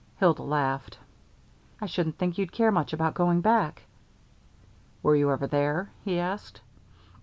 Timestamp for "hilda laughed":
0.17-0.97